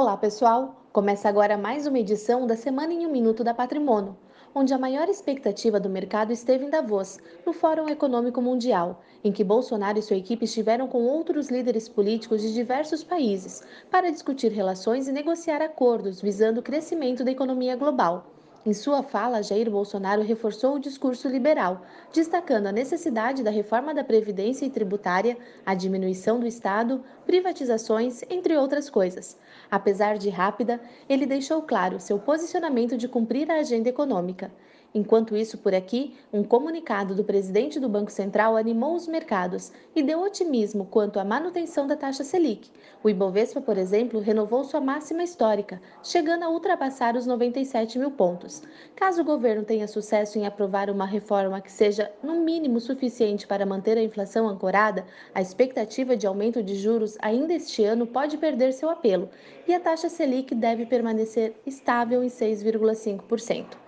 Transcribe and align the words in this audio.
Olá, 0.00 0.16
pessoal! 0.16 0.76
Começa 0.92 1.28
agora 1.28 1.58
mais 1.58 1.84
uma 1.84 1.98
edição 1.98 2.46
da 2.46 2.54
Semana 2.54 2.92
em 2.92 3.04
um 3.04 3.10
Minuto 3.10 3.42
da 3.42 3.52
Patrimônio, 3.52 4.16
onde 4.54 4.72
a 4.72 4.78
maior 4.78 5.08
expectativa 5.08 5.80
do 5.80 5.90
mercado 5.90 6.32
esteve 6.32 6.64
em 6.64 6.70
Davos, 6.70 7.18
no 7.44 7.52
Fórum 7.52 7.88
Econômico 7.88 8.40
Mundial, 8.40 9.02
em 9.24 9.32
que 9.32 9.42
Bolsonaro 9.42 9.98
e 9.98 10.02
sua 10.02 10.16
equipe 10.16 10.44
estiveram 10.44 10.86
com 10.86 11.02
outros 11.02 11.48
líderes 11.48 11.88
políticos 11.88 12.42
de 12.42 12.54
diversos 12.54 13.02
países 13.02 13.64
para 13.90 14.12
discutir 14.12 14.52
relações 14.52 15.08
e 15.08 15.12
negociar 15.12 15.60
acordos 15.60 16.20
visando 16.20 16.60
o 16.60 16.62
crescimento 16.62 17.24
da 17.24 17.32
economia 17.32 17.74
global. 17.74 18.24
Em 18.66 18.74
sua 18.74 19.04
fala, 19.04 19.42
Jair 19.42 19.70
Bolsonaro 19.70 20.20
reforçou 20.20 20.74
o 20.74 20.80
discurso 20.80 21.28
liberal, 21.28 21.82
destacando 22.12 22.66
a 22.66 22.72
necessidade 22.72 23.42
da 23.42 23.52
reforma 23.52 23.94
da 23.94 24.02
Previdência 24.02 24.66
e 24.66 24.70
tributária, 24.70 25.38
a 25.64 25.74
diminuição 25.74 26.40
do 26.40 26.46
Estado, 26.46 27.02
privatizações, 27.24 28.22
entre 28.28 28.56
outras 28.56 28.90
coisas. 28.90 29.38
Apesar 29.70 30.18
de 30.18 30.28
rápida, 30.28 30.80
ele 31.08 31.24
deixou 31.24 31.62
claro 31.62 32.00
seu 32.00 32.18
posicionamento 32.18 32.98
de 32.98 33.06
cumprir 33.06 33.48
a 33.48 33.60
agenda 33.60 33.88
econômica. 33.88 34.50
Enquanto 34.94 35.36
isso, 35.36 35.58
por 35.58 35.74
aqui, 35.74 36.14
um 36.32 36.42
comunicado 36.42 37.14
do 37.14 37.22
presidente 37.22 37.78
do 37.78 37.90
Banco 37.90 38.10
Central 38.10 38.56
animou 38.56 38.94
os 38.94 39.06
mercados 39.06 39.70
e 39.94 40.02
deu 40.02 40.22
otimismo 40.22 40.86
quanto 40.86 41.20
à 41.20 41.24
manutenção 41.24 41.86
da 41.86 41.94
taxa 41.94 42.24
Selic. 42.24 42.70
O 43.04 43.10
Ibovespa, 43.10 43.60
por 43.60 43.76
exemplo, 43.76 44.18
renovou 44.18 44.64
sua 44.64 44.80
máxima 44.80 45.22
histórica, 45.22 45.78
chegando 46.02 46.44
a 46.44 46.48
ultrapassar 46.48 47.16
os 47.16 47.26
97 47.26 47.98
mil 47.98 48.10
pontos. 48.10 48.62
Caso 48.96 49.20
o 49.20 49.24
governo 49.24 49.62
tenha 49.62 49.86
sucesso 49.86 50.38
em 50.38 50.46
aprovar 50.46 50.88
uma 50.88 51.04
reforma 51.04 51.60
que 51.60 51.70
seja, 51.70 52.10
no 52.22 52.40
mínimo, 52.40 52.80
suficiente 52.80 53.46
para 53.46 53.66
manter 53.66 53.98
a 53.98 54.02
inflação 54.02 54.48
ancorada, 54.48 55.04
a 55.34 55.42
expectativa 55.42 56.16
de 56.16 56.26
aumento 56.26 56.62
de 56.62 56.74
juros 56.74 57.18
ainda 57.20 57.52
este 57.52 57.84
ano 57.84 58.06
pode 58.06 58.38
perder 58.38 58.72
seu 58.72 58.88
apelo 58.88 59.28
e 59.66 59.74
a 59.74 59.80
taxa 59.80 60.08
Selic 60.08 60.54
deve 60.54 60.86
permanecer 60.86 61.54
estável 61.66 62.24
em 62.24 62.28
6,5%. 62.28 63.87